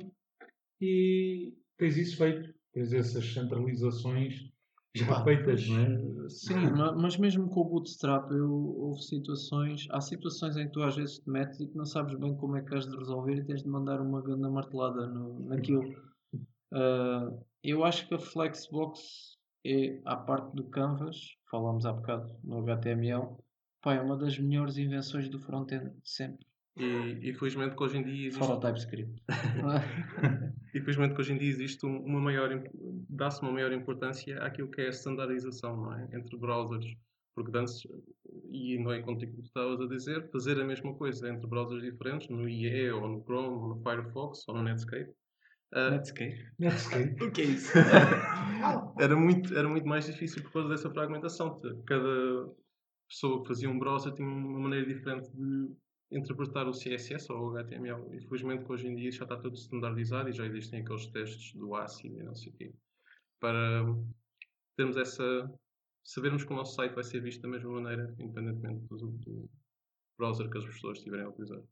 [0.80, 2.54] e tens isso feito.
[2.72, 4.50] Tens essas centralizações
[4.94, 6.28] já Pá, feitas, não é?
[6.28, 10.82] Sim, ma- mas mesmo com o Bootstrap eu, houve situações, há situações em que tu
[10.82, 13.36] às vezes te metes e que não sabes bem como é que has de resolver
[13.36, 15.94] e tens de mandar uma grande martelada no, naquilo.
[16.72, 17.30] Ah,
[17.62, 19.31] eu acho que a Flexbox
[19.64, 23.36] é, à parte do Canvas, falámos há bocado no HTML,
[23.80, 26.46] pá, é uma das melhores invenções do front-end sempre,
[26.76, 28.42] E infelizmente que hoje em dia existe.
[28.50, 29.22] o TypeScript.
[30.74, 32.48] Infelizmente que hoje em dia existe um- uma maior,
[33.08, 36.08] dá-se uma maior importância àquilo que é a standardização, não é?
[36.12, 36.86] Entre browsers.
[37.34, 37.86] Porque antes,
[38.50, 42.28] e não é contigo que estavas a dizer, fazer a mesma coisa entre browsers diferentes,
[42.28, 45.10] no IE, ou no Chrome, ou no Firefox, ou no Netscape,
[45.72, 46.52] ah, Netscape.
[46.58, 47.16] Netscape.
[47.24, 47.72] O que é isso?
[49.00, 51.60] era, muito, era muito mais difícil por causa dessa fragmentação.
[51.86, 52.50] Cada
[53.08, 55.74] pessoa que fazia um browser tinha uma maneira diferente de
[56.10, 58.14] interpretar o CSS ou o HTML.
[58.14, 62.18] Infelizmente hoje em dia já está tudo standardizado e já existem aqueles testes do ACID
[62.18, 62.74] e não sei o quê.
[63.40, 63.82] Para
[64.76, 65.50] termos essa...
[66.04, 69.50] sabermos que o nosso site vai ser visto da mesma maneira, independentemente do, do
[70.18, 71.62] browser que as pessoas estiverem a utilizar.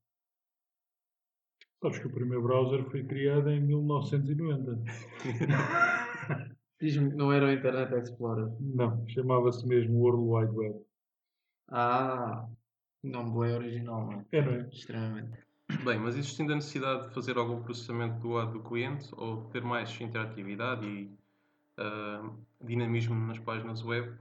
[1.83, 4.79] Sabes que o primeiro browser foi criado em 1990.
[6.81, 8.51] Diz-me que não era o Internet Explorer.
[8.61, 10.85] Não, chamava-se mesmo World Wide Web.
[11.69, 12.47] Ah,
[13.03, 14.27] nome bem original, não é?
[14.33, 14.69] É, não é?
[14.71, 15.39] Extremamente.
[15.85, 19.63] Bem, mas existindo a necessidade de fazer algum processamento do lado do cliente ou ter
[19.63, 21.11] mais interatividade e
[21.79, 24.19] ah, dinamismo nas páginas web,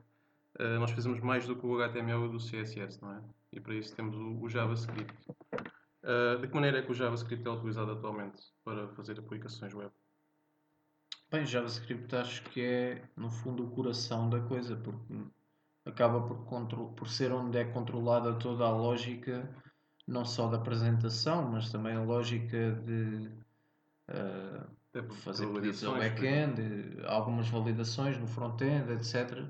[0.60, 3.22] ah, nós fazemos mais do que o HTML e do CSS, não é?
[3.52, 5.14] E para isso temos o, o JavaScript.
[6.10, 9.92] Ah, de que maneira é que o JavaScript é utilizado atualmente para fazer aplicações web?
[11.32, 15.14] Bem, JavaScript acho que é, no fundo, o coração da coisa, porque
[15.86, 19.56] acaba por, por ser onde é controlada toda a lógica,
[20.08, 23.30] não só da apresentação, mas também a lógica de
[24.92, 29.46] por fazer pedidos ao back-end, algumas validações no front-end, etc.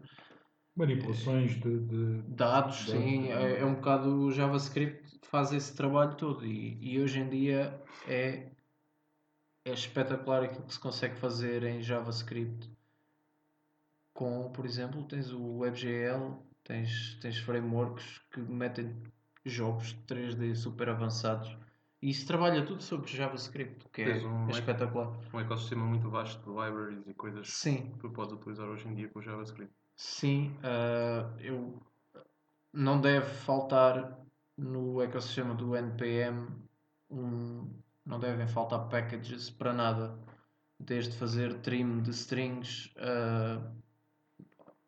[0.76, 6.16] Manipulações de, de- Dados, Dados, sim, é, é um bocado o JavaScript faz esse trabalho
[6.16, 8.52] todo e, e hoje em dia é,
[9.66, 12.70] é espetacular aquilo que se consegue fazer em JavaScript
[14.14, 19.02] com, por exemplo, tens o WebGL, tens, tens frameworks que metem
[19.46, 21.56] jogos de 3D super avançados
[22.02, 25.18] e isso trabalha tudo sobre JavaScript, que é, um- é espetacular.
[25.34, 28.96] Um ecossistema muito vasto de libraries e coisas Sim, que tu podes utilizar hoje em
[28.96, 29.74] dia com o JavaScript.
[29.98, 31.82] Sim, ah, eu
[32.74, 34.18] não deve faltar
[34.60, 36.48] no ecossistema do NPM
[37.10, 37.70] um,
[38.06, 40.18] não devem faltar packages para nada,
[40.80, 42.94] desde fazer trim de strings.
[42.98, 43.62] ah,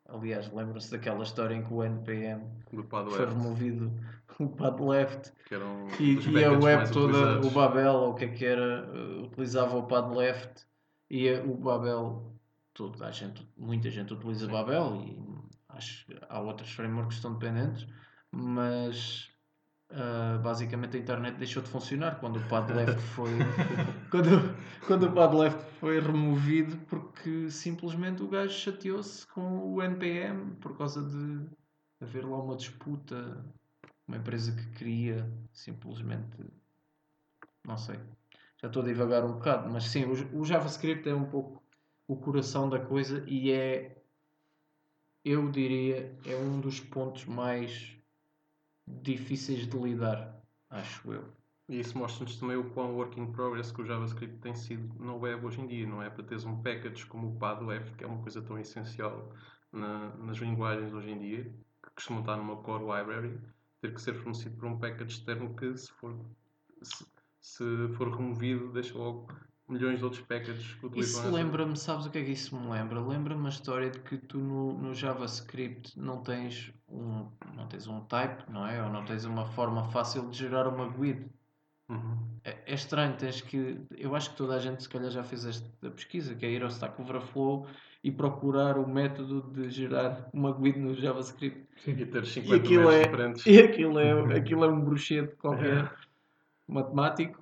[0.08, 2.44] aliás, lembram-se daquela história em que o NPM
[3.10, 3.92] foi removido
[4.38, 7.46] o pad left um e, e a web toda, utilizados.
[7.46, 10.66] o Babel, ou o que é que era, eh, utilizava o pad left
[11.10, 12.34] e o Babel,
[12.74, 14.52] toda a gente, muita gente utiliza Sim.
[14.52, 15.22] Babel e
[15.68, 17.86] acho que há outros frameworks que estão dependentes,
[18.30, 19.31] mas
[19.94, 23.30] ah, basicamente a internet deixou de funcionar quando o pad left foi
[24.10, 30.56] quando, quando o pad left foi removido porque simplesmente o gajo chateou-se com o NPM
[30.56, 31.46] por causa de
[32.00, 33.44] haver lá uma disputa
[34.08, 36.38] uma empresa que queria simplesmente
[37.66, 38.00] não sei
[38.62, 41.62] já estou a divagar um bocado mas sim o, o JavaScript é um pouco
[42.08, 44.02] o coração da coisa e é
[45.22, 48.00] eu diria é um dos pontos mais
[48.86, 51.32] difíceis de lidar acho eu
[51.68, 55.14] E isso mostra-nos também o quão work in progress que o JavaScript tem sido na
[55.14, 56.10] web hoje em dia, não é?
[56.10, 59.32] Para teres um package como o padleft, que é uma coisa tão essencial
[59.70, 61.44] na- nas linguagens hoje em dia,
[61.82, 63.40] que costuma estar numa core library,
[63.80, 66.14] ter que ser fornecido por um package externo que, se for,
[66.82, 67.06] se,
[67.40, 69.28] se for removido, deixa logo
[69.72, 72.70] milhões de outros packages que utilizam Isso lembra-me, sabes o que é que isso me
[72.70, 73.00] lembra?
[73.00, 78.00] Lembra-me a história de que tu no, no JavaScript não tens um não tens um
[78.00, 78.82] type, não é?
[78.82, 81.26] Ou não tens uma forma fácil de gerar uma GUID.
[81.88, 82.18] Uhum.
[82.44, 83.80] É, é estranho, tens que.
[83.96, 86.62] Eu acho que toda a gente se calhar já fez esta pesquisa, que é ir
[86.62, 87.66] ao Stack Overflow
[88.02, 91.66] e procurar o método de gerar uma GUID no JavaScript.
[91.86, 93.46] E ter E 50 aquilo métodos é, diferentes.
[93.46, 95.92] e aquilo é, aquilo é um bruxete qualquer
[96.66, 97.41] matemático,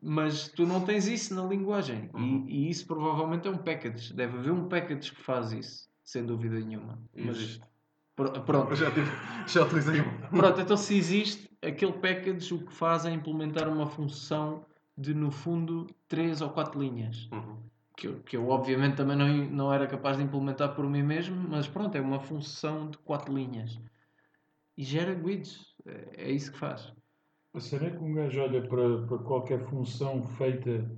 [0.00, 2.10] mas tu não tens isso na linguagem.
[2.14, 2.44] Uhum.
[2.48, 4.14] E, e isso provavelmente é um package.
[4.14, 6.98] Deve haver um package que faz isso, sem dúvida nenhuma.
[7.14, 7.60] Mas,
[8.14, 9.10] pr- pronto, Eu já, tive,
[9.46, 10.18] já utilizei um.
[10.30, 14.64] Pronto, então se existe, aquele package o que faz é implementar uma função
[14.96, 17.28] de, no fundo, 3 ou 4 linhas.
[17.32, 17.58] Uhum.
[17.96, 21.34] Que eu, que eu obviamente também não, não era capaz de implementar por mim mesmo,
[21.48, 23.80] mas pronto, é uma função de 4 linhas.
[24.76, 25.74] E gera guides.
[25.84, 26.92] É, é isso que faz.
[27.54, 30.90] A cena é que um gajo olha para, para qualquer função feita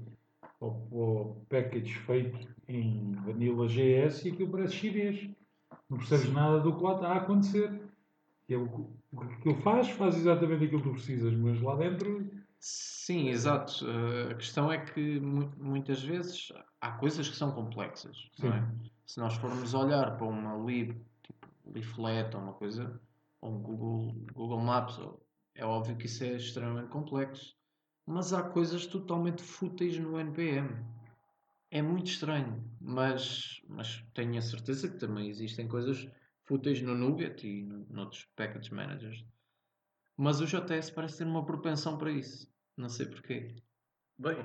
[0.59, 5.31] ou, ou package feito em Vanilla JS e aquilo parece chinês.
[5.89, 7.81] Não percebes nada do que lá está a acontecer.
[8.49, 13.29] Ele, o que aquilo faz, faz exatamente aquilo que tu precisas, mas lá dentro Sim,
[13.31, 13.87] exato.
[13.89, 18.29] Eh, a questão é que mu- muitas vezes há coisas que são complexas.
[18.43, 18.69] é?
[19.07, 23.01] Se nós formos olhar para uma lib, tipo leaflet ou uma coisa,
[23.41, 25.23] ou um Google, Google Maps, ou-
[25.55, 27.55] é óbvio que isso é extremamente complexo.
[28.07, 30.85] Mas há coisas totalmente fúteis no NPM.
[31.71, 36.09] É muito estranho, mas, mas tenho a certeza que também existem coisas
[36.45, 39.25] fúteis no Nougat e no- noutros package managers.
[40.17, 42.49] Mas o JS parece ter uma propensão para isso.
[42.77, 43.55] Não sei porquê.
[44.19, 44.37] Bem,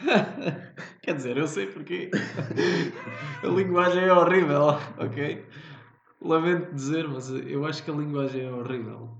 [1.02, 2.10] Quer dizer, eu sei porquê.
[3.42, 5.44] a linguagem é horrível, ok?
[6.20, 9.16] Lamento dizer, mas eu acho que a linguagem é horrível.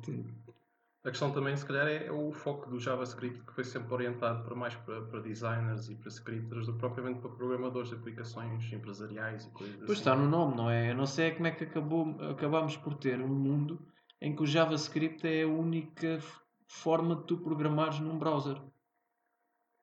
[1.08, 4.44] A questão também, se calhar, é, é o foco do JavaScript que foi sempre orientado
[4.44, 8.72] para mais para, para designers e para scripters do que propriamente para programadores de aplicações
[8.72, 10.00] empresariais e coisas Pois assim.
[10.00, 10.90] está no nome, não é?
[10.90, 13.80] Eu não sei como é que acabou, acabámos por ter um mundo
[14.20, 16.20] em que o JavaScript é a única
[16.66, 18.60] forma de tu programares num browser.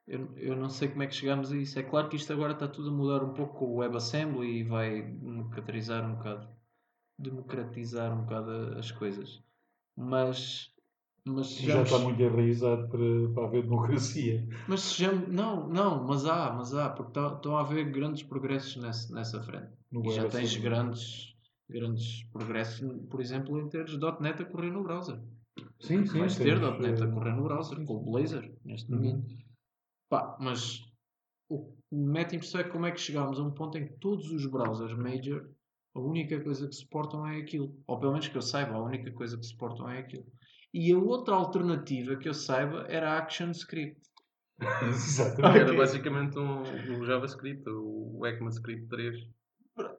[0.07, 1.79] Eu, eu não sei como é que chegámos a isso.
[1.79, 4.63] É claro que isto agora está tudo a mudar um pouco com o WebAssembly e
[4.63, 6.47] vai democratizar um bocado,
[7.17, 9.43] democratizar um bocado as coisas.
[9.95, 10.71] Mas,
[11.25, 14.47] mas já sejamos- está muito enraizado para, para haver democracia.
[14.67, 18.75] mas sejamos, não, não, mas há, mas há, porque tá- estão a haver grandes progressos
[18.77, 19.69] nessa, nessa frente.
[19.91, 21.35] No E já tens grandes,
[21.69, 25.19] grandes progressos, por exemplo, em teres .NET a correr no browser.
[25.79, 26.19] Sim, sim.
[26.19, 28.97] Vais ter temos, .NET a eh, correr no browser, com o Blazor, neste Uhum.
[28.97, 29.35] momento.
[30.09, 30.83] Pá, mas
[31.49, 33.93] o que me mete impressão é como é que chegámos a um ponto em que
[33.93, 35.49] todos os browsers major,
[35.95, 37.75] a única coisa que suportam é aquilo.
[37.87, 40.25] Ou pelo menos que eu saiba, a única coisa que suportam é aquilo.
[40.77, 44.01] E a outra alternativa que eu saiba era ActionScript.
[44.89, 45.59] Exatamente.
[45.61, 49.15] Era basicamente um, um JavaScript, o ECMAScript 3.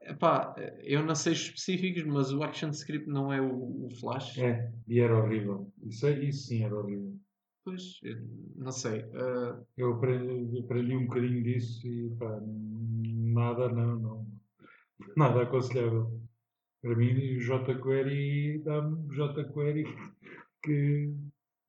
[0.02, 4.36] Epá, eu não sei os específicos, mas o ActionScript não é o, o Flash.
[4.36, 5.72] É, e era horrível.
[5.82, 7.14] Isso, é- isso sim era horrível.
[7.64, 8.16] Pois, eu
[8.54, 9.04] não sei.
[9.14, 14.26] ah, Eu aprendi, aprendi um bocadinho disso e pá, nada, não, não.
[15.16, 16.20] Nada aconselhável.
[16.82, 19.84] Para mim, o jQuery dá-me jQuery
[20.66, 21.14] que.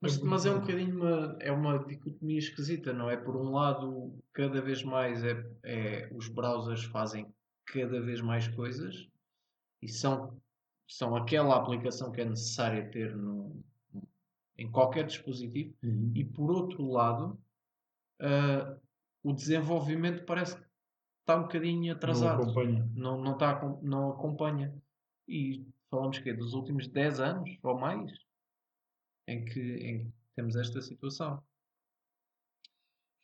[0.02, 3.16] mas, mas é um bocadinho uma, é uma dicotomia esquisita, não é?
[3.18, 7.28] Por um lado, cada vez mais é, é, os browsers fazem
[7.66, 9.08] cada vez mais coisas
[9.82, 10.40] e são,
[10.88, 13.62] são aquela aplicação que é necessária ter no,
[14.58, 15.74] em qualquer dispositivo.
[15.84, 16.12] Uhum.
[16.16, 17.40] E por outro lado,
[18.20, 18.78] ah,
[19.24, 20.66] o desenvolvimento parece que
[21.22, 22.42] está um bocadinho Não atrasado.
[22.44, 22.90] acompanha.
[22.96, 24.74] não, não, tá, acom- não acompanha.
[25.28, 28.12] E falamos que é dos últimos 10 anos ou mais
[29.28, 31.44] em que, em que temos esta situação.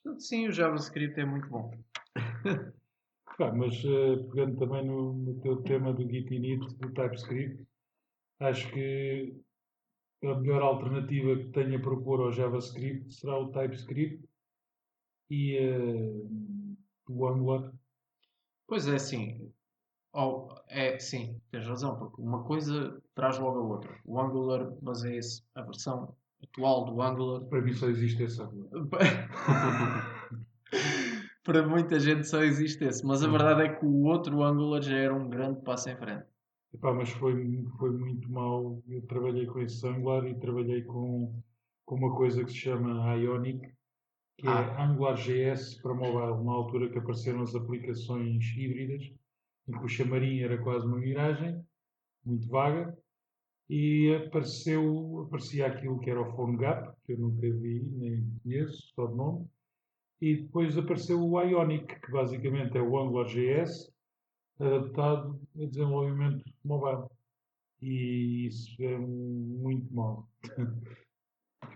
[0.04, 1.72] Portanto, sim, o JavaScript é muito bom.
[3.40, 7.66] Mas eh, pegando também no, no teu tema do Git init do TypeScript,
[8.40, 9.36] acho que
[10.24, 14.24] a melhor alternativa que tenho a propor ao JavaScript será o TypeScript
[15.30, 16.24] e eh,
[17.08, 17.74] o Angular.
[18.68, 19.52] Pois é, sim.
[20.14, 23.92] Oh, é, sim, tens razão, porque uma coisa traz logo a outra.
[24.06, 28.70] O Angular baseia-se, a versão atual do Angular, Para mim só existe esse Angular.
[31.44, 34.96] para muita gente só existe esse, mas a verdade é que o outro Angular já
[34.98, 36.26] era um grande passo em frente.
[36.74, 38.82] Epá, mas foi, foi muito mal.
[38.88, 41.40] Eu trabalhei com esse Angular e trabalhei com,
[41.86, 43.72] com uma coisa que se chama Ionic,
[44.40, 44.62] que Ah.
[44.78, 49.12] é AngularJS para mobile, na altura que apareceram as aplicações híbridas,
[49.68, 51.64] em que o chamarim era quase uma miragem,
[52.26, 52.98] muito vaga,
[53.70, 59.08] e apareceu, aparecia aquilo que era o PhoneGap, que eu nunca vi, nem conheço, só
[59.08, 59.48] de nome,
[60.22, 63.94] E depois apareceu o Ionic, que basicamente é o AngularJS
[64.60, 67.10] adaptado a desenvolvimento mobile.
[67.82, 70.30] E isso é muito mau.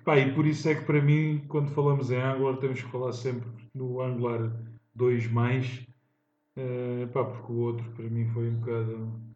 [0.06, 3.12] Pá, e por isso é que para mim, quando falamos em Angular, temos que falar
[3.12, 4.54] sempre no Angular
[4.95, 5.28] 2,
[6.57, 9.35] uh, pá, porque o outro para mim foi um bocado.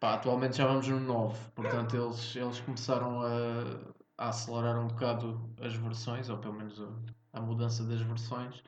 [0.00, 5.52] Pá, atualmente já vamos no 9, portanto eles, eles começaram a, a acelerar um bocado
[5.60, 6.88] as versões, ou pelo menos a,
[7.32, 8.62] a mudança das versões,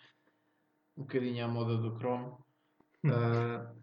[0.97, 2.33] um bocadinho à moda do Chrome.
[3.05, 3.81] Uh,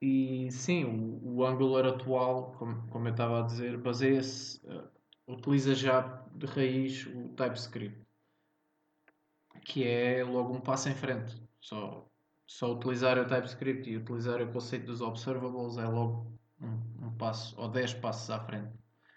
[0.00, 4.88] e sim, o, o Angular atual, como, como eu estava a dizer, baseia-se, uh,
[5.26, 6.00] utiliza já
[6.34, 8.06] de raiz o TypeScript,
[9.64, 11.40] que é logo um passo em frente.
[11.60, 12.09] Só,
[12.50, 17.54] só utilizar o TypeScript e utilizar o conceito dos observables é logo um, um passo
[17.56, 18.72] ou 10 passos à frente.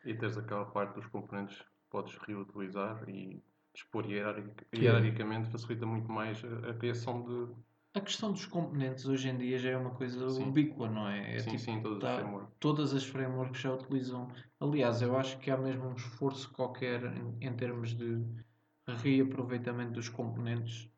[0.05, 3.43] E tens aquela parte dos componentes que podes reutilizar e
[3.73, 7.55] expor hierarquicamente facilita muito mais a, a criação de
[7.95, 10.49] a questão dos componentes hoje em dia já é uma coisa sim.
[10.49, 11.35] ubíqua, não é?
[11.35, 12.55] é sim, tipo, sim, todas tá, as frameworks.
[12.59, 14.31] Todas as frameworks já utilizam.
[14.59, 18.23] Aliás, eu acho que há mesmo um esforço qualquer em, em termos de
[18.87, 20.89] reaproveitamento dos componentes,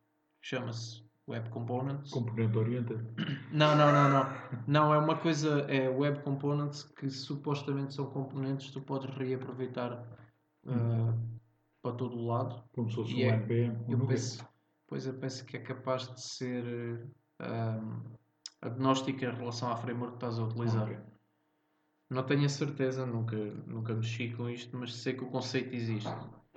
[0.42, 2.12] chama-se Web Components.
[2.12, 3.04] Componente Oriented.
[3.52, 4.26] Não, não, não, não.
[4.68, 10.06] Não, é uma coisa, é Web Components que supostamente são componentes que tu podes reaproveitar
[10.66, 11.40] uh,
[11.82, 12.64] para todo o lado.
[12.74, 13.86] Como se fosse um é, NPM.
[13.90, 14.46] Eu penso,
[14.88, 16.64] Pois eu penso que é capaz de ser
[17.42, 18.02] um,
[18.62, 20.84] agnóstica em relação à framework que estás a utilizar.
[20.84, 20.98] Okay.
[22.10, 23.36] Não tenho a certeza, nunca,
[23.66, 26.10] nunca mexi com isto, mas sei que o conceito existe.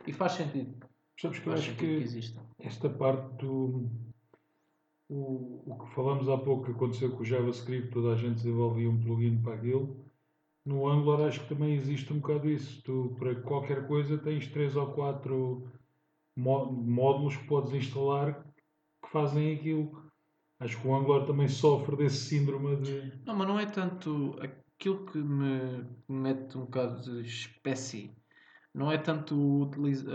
[0.07, 0.87] E faz sentido.
[1.19, 3.91] Sabes que eu acho que, que esta parte do.
[5.09, 8.91] O, o que falamos há pouco que aconteceu com o JavaScript, toda a gente desenvolvia
[8.91, 10.05] um plugin para aquilo.
[10.65, 12.83] No Angular acho que também existe um bocado isso.
[12.83, 15.67] Tu, para qualquer coisa, tens três ou quatro
[16.37, 18.45] módulos que podes instalar
[19.03, 20.03] que fazem aquilo.
[20.61, 23.13] Acho que o Angular também sofre desse síndrome de.
[23.25, 28.15] Não, mas não é tanto aquilo que me mete um bocado de espécie.
[28.75, 29.71] Não é tanto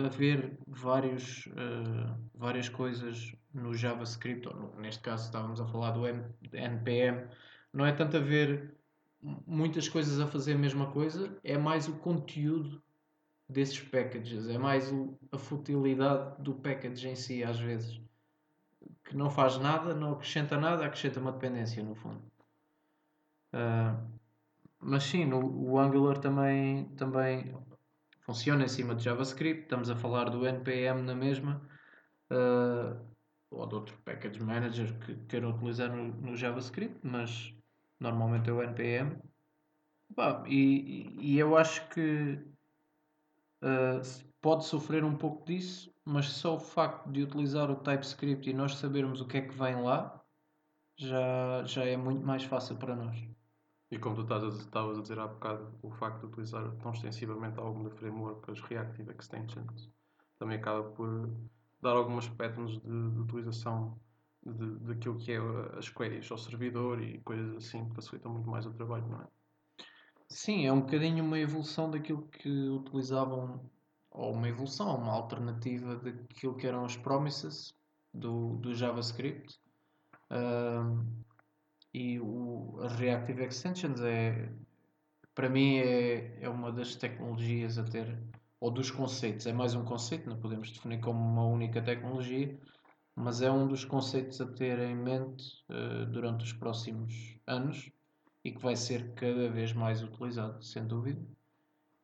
[0.06, 6.08] haver vários, uh, várias coisas no JavaScript, ou no, neste caso estávamos a falar do
[6.08, 7.28] NPM,
[7.72, 8.76] não é tanto haver
[9.22, 12.84] muitas coisas a fazer a mesma coisa, é mais o conteúdo
[13.48, 14.48] desses packages.
[14.48, 18.02] É mais o, a futilidade do package em si, às vezes.
[19.06, 22.22] Que não faz nada, não acrescenta nada, acrescenta uma dependência, no fundo.
[23.54, 24.20] Uh,
[24.80, 27.56] mas sim, no, o Angular também, também
[28.22, 29.63] funciona em cima de JavaScript.
[29.63, 31.62] Estamos a falar do NPM na mesma.
[32.30, 33.12] Uh,
[33.54, 37.54] ou de outro package manager que queiram utilizar no, no JavaScript, mas
[38.00, 39.18] normalmente é o NPM.
[40.48, 42.39] E, e eu acho que
[43.63, 44.02] uh,
[44.42, 48.76] pode sofrer um pouco disso, mas só o facto de utilizar o TypeScript e nós
[48.76, 50.22] sabermos o que é que vem lá
[50.98, 53.18] já, já é muito mais fácil para nós.
[53.89, 57.84] E como tu estavas a dizer há bocado, o facto de utilizar tão extensivamente algum
[57.84, 59.89] da framework, as Reactive Extensions,
[60.39, 61.30] também acaba por
[61.84, 64.00] dar algumas patterns de, de utilização
[64.46, 65.39] de, daquilo que é
[65.78, 69.28] as queries ao servidor e coisas assim que facilitam muito mais o trabalho, não é?
[70.28, 73.69] Sim, é um bocadinho uma evolução daquilo que utilizavam,
[74.10, 77.76] ou uma evolução, uma alternativa daquilo que eram as promises
[78.13, 79.60] do, do JavaScript.
[81.93, 84.52] E o, as Reactive Extensions é,
[85.36, 88.19] para mim, é, é uma das tecnologias a ter,
[88.63, 92.58] ou dos conceitos, é mais um conceito, não podemos definir como uma única tecnologia,
[93.13, 97.91] mas é um dos conceitos a ter em mente uh, durante os próximos anos
[98.41, 101.21] e que vai ser cada vez mais utilizado, sem dúvida.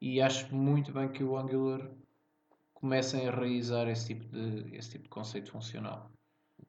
[0.01, 1.89] E acho muito bem que o Angular
[2.73, 6.11] comece a enraizar esse tipo de, esse tipo de conceito funcional.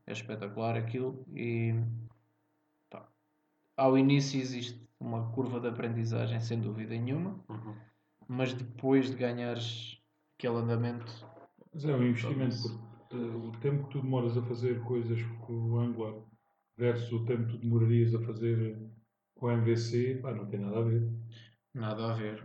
[0.07, 1.75] É espetacular aquilo e
[3.77, 7.90] ao início existe uma curva de aprendizagem sem dúvida nenhuma, uhum.
[8.31, 10.01] Mas depois de ganhares
[10.39, 11.13] aquele andamento.
[11.75, 12.57] Mas é um investimento,
[13.09, 16.15] porque uh, o tempo que tu demoras a fazer coisas com o Angular
[16.79, 18.81] versus o tempo que tu demorarias a fazer
[19.35, 21.13] o MVC, pá, não tem nada a ver.
[21.75, 22.41] Nada a ver.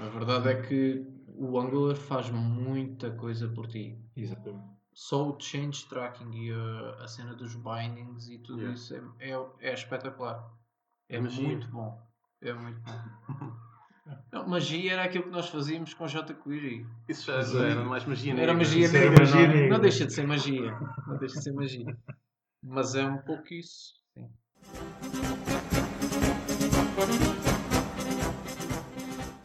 [0.00, 3.96] A verdade é que o Angular faz muita coisa por ti.
[4.16, 4.76] Exatamente.
[4.92, 8.74] Só o change tracking e a, a cena dos bindings e tudo yeah.
[8.74, 10.52] isso é, é, é, espetacular.
[11.08, 11.46] É magia.
[11.46, 11.96] muito bom.
[12.40, 13.56] É muito bom.
[14.32, 16.86] Não, magia era aquilo que nós fazíamos com jQuery.
[17.08, 18.50] Isso já, já era mais magia negra.
[18.50, 19.68] Era magia negra, era magia não, negra.
[19.68, 20.78] não deixa de ser magia.
[21.06, 21.98] Não deixa de ser magia.
[22.62, 23.94] Mas é um pouco isso.
[24.14, 24.30] Sim.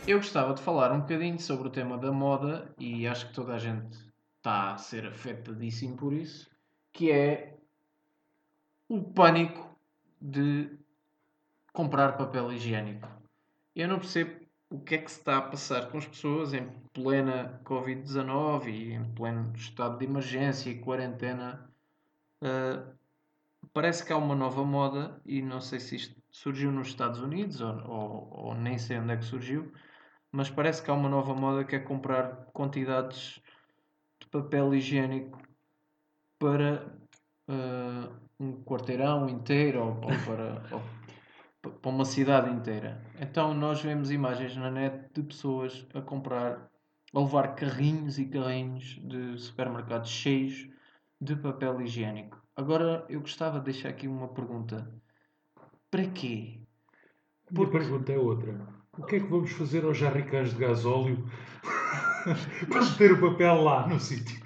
[0.05, 3.53] Eu gostava de falar um bocadinho sobre o tema da moda e acho que toda
[3.53, 3.97] a gente
[4.37, 6.49] está a ser afetadíssimo por isso,
[6.91, 7.57] que é
[8.89, 9.73] o pânico
[10.21, 10.77] de
[11.71, 13.07] comprar papel higiênico.
[13.73, 14.42] Eu não percebo
[14.73, 18.93] o que é que se está a passar com as pessoas em plena Covid-19 e
[18.93, 21.69] em pleno estado de emergência e quarentena.
[22.41, 22.91] Uh,
[23.71, 27.61] parece que há uma nova moda e não sei se isto surgiu nos Estados Unidos
[27.61, 29.71] ou, ou, ou, nem sei onde é que surgiu,
[30.31, 33.39] mas parece que há uma nova moda que é comprar quantidades
[34.19, 35.39] de papel higiênico
[36.39, 36.83] para
[37.47, 40.63] uh, um quarteirão inteiro ou, ou para,
[41.69, 43.01] para uma cidade inteira.
[43.19, 46.69] Então nós vemos imagens na net de pessoas a comprar,
[47.13, 50.67] a levar carrinhos e carrinhos de supermercados cheios
[51.21, 52.41] de papel higiênico.
[52.55, 54.93] Agora eu gostava de deixar aqui uma pergunta.
[55.89, 56.59] Para quê?
[57.49, 58.83] A minha pergunta é outra.
[58.97, 61.25] O que é que vamos fazer aos jarricãs de gasóleo
[62.69, 64.39] para meter o papel lá no sítio?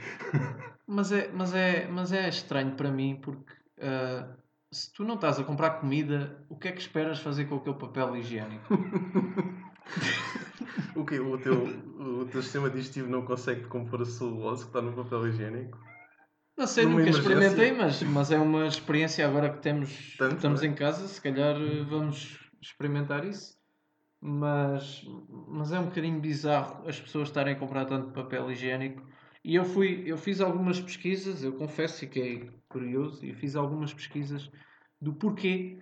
[0.86, 4.38] Mas é, mas, é, mas é estranho para mim porque uh,
[4.72, 7.78] se tu não estás a comprar comida, o que é que esperas fazer com aquele
[7.78, 8.74] papel higiênico?
[10.96, 14.82] o que o teu, o teu sistema digestivo não consegue compor a celulose que está
[14.82, 15.78] no papel higiênico?
[16.58, 17.34] Não sei, Numa nunca emergência.
[17.34, 20.66] experimentei, mas, mas é uma experiência agora que temos, Tanto, estamos é?
[20.66, 23.56] em casa, se calhar eh, vamos experimentar isso.
[24.20, 25.04] Mas,
[25.48, 29.04] mas é um bocadinho bizarro as pessoas estarem a comprar tanto papel higiênico.
[29.48, 34.52] E eu fui, eu fiz algumas pesquisas, eu confesso, fiquei curioso e fiz algumas pesquisas
[35.00, 35.80] do porquê.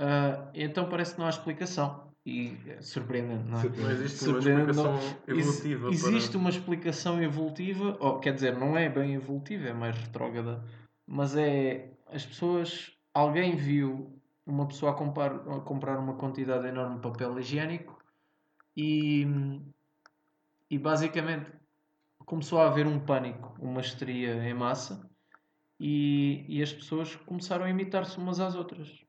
[0.00, 2.14] Uh, então parece que não há explicação.
[2.24, 3.68] E é surpreendente, não é?
[3.68, 4.94] Não existe uma explicação
[5.26, 5.88] evolutiva.
[5.88, 6.38] Ex existe para...
[6.38, 10.64] uma explicação evolutiva, ou, quer dizer, não é bem evolutiva, é mais retrógrada,
[11.04, 12.96] mas é as pessoas.
[13.12, 18.00] Alguém viu uma pessoa a comprar, a comprar uma quantidade enorme de papel higiênico
[18.76, 19.26] e,
[20.70, 21.61] e basicamente
[22.24, 25.08] começou a haver um pânico, uma histeria em massa
[25.78, 29.04] e, e as pessoas começaram a imitar-se umas às outras.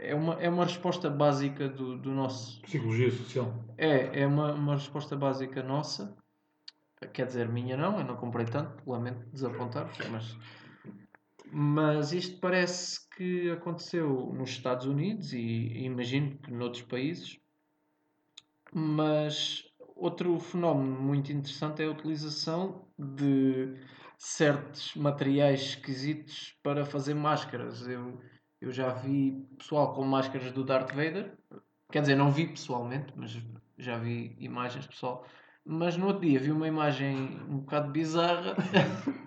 [0.00, 2.60] É uma, é uma resposta básica do, do nosso.
[2.62, 3.52] Psicologia social.
[3.76, 6.16] É, é uma, uma resposta básica nossa.
[7.12, 10.36] Quer dizer, minha não, eu não comprei tanto, lamento desapontar-vos, mas.
[11.52, 17.38] Mas isto parece que aconteceu nos Estados Unidos e, e imagino que noutros países.
[18.72, 19.62] Mas
[19.96, 23.74] outro fenómeno muito interessante é a utilização de
[24.18, 27.86] certos materiais esquisitos para fazer máscaras.
[27.88, 28.20] Eu,
[28.60, 31.32] eu já vi pessoal com máscaras do Darth Vader.
[31.90, 33.36] Quer dizer, não vi pessoalmente, mas
[33.78, 35.26] já vi imagens pessoal.
[35.64, 38.54] Mas no outro dia vi uma imagem um bocado bizarra.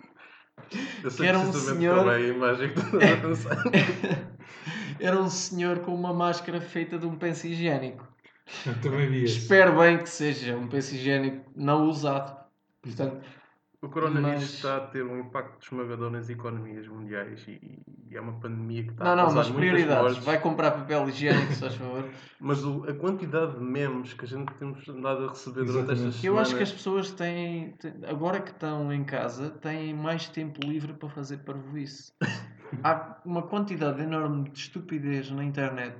[1.03, 2.07] Eu sei que era um senhor.
[2.07, 3.63] É a imagem que a pensar.
[4.99, 8.07] era um senhor com uma máscara feita de um penso higiênico.
[8.65, 12.37] Eu também vi Espero bem que seja um penso higiênico não usado.
[12.81, 13.21] Portanto,
[13.81, 14.53] o coronavírus mas...
[14.55, 18.91] está a ter um impacto esmagador nas economias mundiais e, e, é uma pandemia que
[18.91, 20.03] está não, a causar Não, não, mas prioridades.
[20.03, 20.25] Mortes.
[20.25, 22.09] Vai comprar papel higiênico, se faz favor.
[22.41, 26.15] mas o, a quantidade de memes que a gente temos andado a receber durante estas
[26.15, 26.23] semanas...
[26.23, 27.73] Eu acho que as pessoas têm,
[28.05, 32.11] agora que estão em casa, têm mais tempo livre para fazer parvoíce.
[32.83, 35.95] Há uma quantidade enorme de estupidez na internet,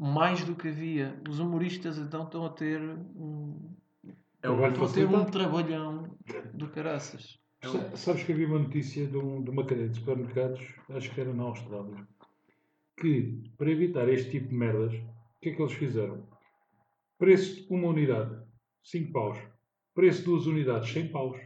[0.00, 1.20] mais do que havia.
[1.28, 3.76] Os humoristas então estão a ter um
[4.42, 6.16] é um, vou ter um trabalhão
[6.54, 7.38] do caraças.
[7.62, 11.20] É sabes que havia uma notícia de, um, de uma cadeia de supermercados, acho que
[11.20, 12.08] era na Austrália,
[12.98, 16.26] que para evitar este tipo de merdas, o que é que eles fizeram?
[17.18, 18.42] Preço de uma unidade,
[18.84, 19.38] 5 paus.
[19.94, 21.38] Preço de duas unidades, 100 paus.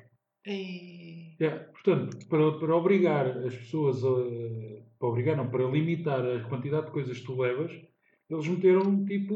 [0.46, 1.34] E...
[1.40, 4.84] É, portanto, para, para obrigar as pessoas a.
[5.00, 7.72] Para obrigar, não, para limitar a quantidade de coisas que tu levas,
[8.30, 9.34] eles meteram tipo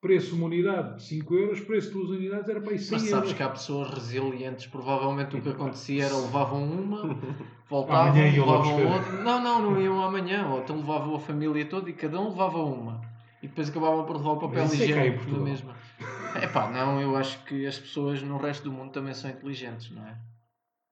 [0.00, 3.02] preço uma unidade de 5 euros, preço de duas unidades era para aí 100 Mas
[3.02, 3.32] sabes euros.
[3.32, 7.18] que há pessoas resilientes, provavelmente o que acontecia era levavam uma,
[7.68, 9.12] voltavam, levavam outra.
[9.22, 12.58] Não, não, não iam amanhã, ou então levavam a família toda e cada um levava
[12.58, 13.00] uma.
[13.42, 15.76] E depois acabavam por levar o papel é higiênico da mesma.
[16.40, 19.90] É pá, não, eu acho que as pessoas no resto do mundo também são inteligentes,
[19.90, 20.16] não é?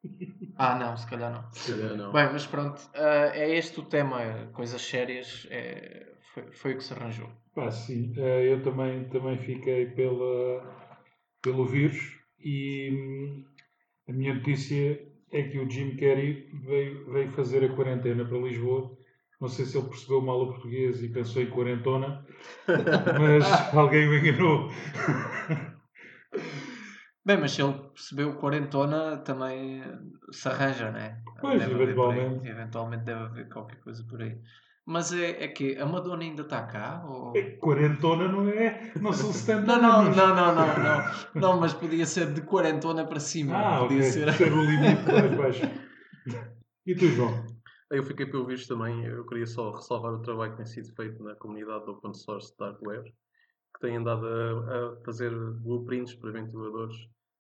[0.58, 1.44] Ah, não, se calhar não.
[1.52, 2.10] Se calhar não.
[2.10, 6.84] Bem, mas pronto, uh, é este o tema, coisas sérias, é, foi, foi o que
[6.84, 7.30] se arranjou.
[7.54, 10.62] Pá, sim, eh, eu também, também fiquei pela,
[11.40, 13.44] pelo vírus e hum,
[14.08, 15.00] a minha notícia
[15.32, 18.94] é que o Jim Carrey veio, veio fazer a quarentena para Lisboa.
[19.40, 22.26] Não sei se ele percebeu mal o português e pensou em quarentona,
[23.18, 24.70] mas alguém o enganou.
[27.24, 29.82] Bem, mas se ele percebeu quarentona, também
[30.30, 31.20] se arranja, não é?
[31.40, 32.48] Pois, deve eventualmente.
[32.48, 34.38] Eventualmente deve haver qualquer coisa por aí.
[34.86, 37.04] Mas é, é que a Madonna ainda está cá?
[37.08, 37.36] Ou...
[37.36, 38.92] É, quarentona não é?
[39.00, 40.16] Não são 70 não, não, anos.
[40.16, 41.60] Não, não, não, não, não.
[41.60, 43.56] mas podia ser de quarentona para cima.
[43.56, 44.10] Ah, podia okay.
[44.10, 44.32] ser.
[44.32, 45.62] ser o limite mais baixo.
[46.86, 47.44] E tu, João?
[47.90, 51.22] Eu fiquei pelo visto também, eu queria só ressalvar o trabalho que tem sido feito
[51.22, 53.10] na comunidade do open source Dark Web,
[53.74, 56.96] que tem andado a, a fazer blueprints para ventiladores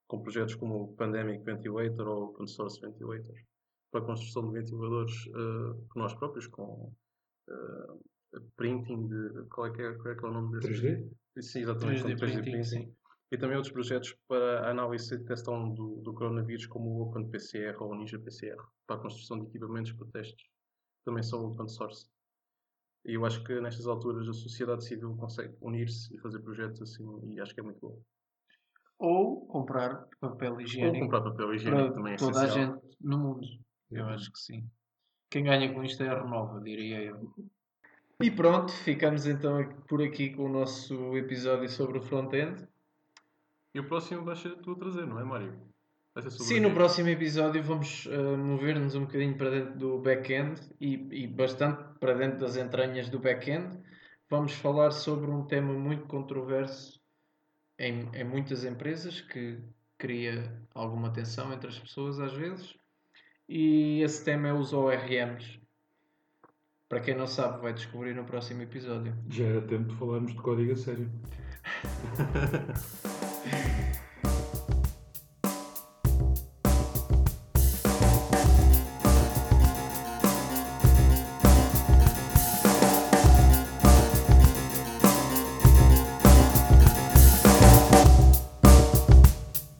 [0.06, 3.34] com projetos como o Pandemic Ventilator ou Open Source Ventilator,
[3.90, 6.92] para a construção de ventiladores uh, por nós próprios, com
[7.48, 9.44] uh, printing de.
[9.50, 10.68] Qual é que é, qual é, que é o nome desse?
[10.68, 11.10] 3D?
[11.40, 12.64] Sim, exatamente, 3D 3D printing, printing.
[12.64, 12.94] sim.
[13.30, 17.90] E também outros projetos para análise e detecção do, do coronavírus, como o OpenPCR ou
[17.90, 20.46] o Ninja PCR, para a construção de equipamentos para testes.
[21.04, 22.08] Também são open source.
[23.04, 27.04] E eu acho que nestas alturas a sociedade civil consegue unir-se e fazer projetos assim,
[27.32, 28.00] e acho que é muito bom.
[28.98, 33.18] Ou comprar papel Ou higiênico comprar papel higiênico para também é toda a gente no
[33.18, 33.46] mundo.
[33.90, 34.68] Eu acho que sim.
[35.30, 37.32] Quem ganha com isto é a Renova, diria eu.
[38.20, 42.66] E pronto, ficamos então por aqui com o nosso episódio sobre o front-end.
[43.74, 45.52] E o próximo vais ser tu a trazer, não é, Mário?
[46.30, 51.26] Sim, no próximo episódio vamos eh, mover-nos um bocadinho para dentro do back-end e, e
[51.26, 53.78] bastante para dentro das entranhas do back-end.
[54.30, 56.98] Vamos falar sobre um tema muito controverso
[57.78, 59.60] em, em muitas empresas que
[59.98, 62.74] cria alguma tensão entre as pessoas às vezes.
[63.48, 65.60] E esse tema é os ORMs.
[66.88, 69.16] Para quem não sabe, vai descobrir no próximo episódio.
[69.28, 71.10] Já era tempo de falarmos de código a sério.